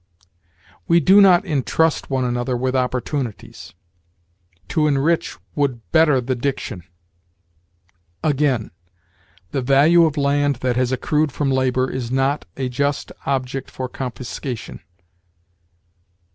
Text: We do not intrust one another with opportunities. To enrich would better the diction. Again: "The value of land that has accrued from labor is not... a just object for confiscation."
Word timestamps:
We 0.87 0.99
do 0.99 1.21
not 1.21 1.45
intrust 1.45 2.09
one 2.09 2.25
another 2.25 2.57
with 2.57 2.75
opportunities. 2.75 3.75
To 4.69 4.87
enrich 4.87 5.37
would 5.53 5.91
better 5.91 6.19
the 6.19 6.33
diction. 6.33 6.83
Again: 8.23 8.71
"The 9.51 9.61
value 9.61 10.05
of 10.05 10.17
land 10.17 10.55
that 10.61 10.75
has 10.75 10.91
accrued 10.91 11.31
from 11.31 11.51
labor 11.51 11.87
is 11.87 12.09
not... 12.09 12.45
a 12.57 12.67
just 12.67 13.11
object 13.27 13.69
for 13.69 13.87
confiscation." 13.87 14.79